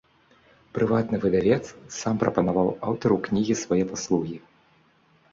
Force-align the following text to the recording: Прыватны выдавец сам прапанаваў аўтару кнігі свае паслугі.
Прыватны 0.75 1.17
выдавец 1.25 1.59
сам 1.97 2.15
прапанаваў 2.23 2.67
аўтару 2.91 3.17
кнігі 3.27 3.53
свае 3.65 3.83
паслугі. 3.93 4.35